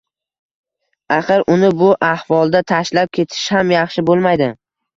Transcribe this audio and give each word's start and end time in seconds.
Axir, 1.17 1.43
uni 1.57 1.69
bu 1.83 1.91
axvolda 2.09 2.63
tashlab 2.73 3.15
ketish 3.21 3.47
ham 3.59 3.77
yaxshi 3.79 4.09
bo`lmaydi 4.13 4.53